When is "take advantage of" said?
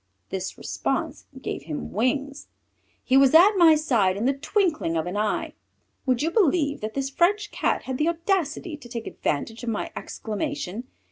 8.89-9.69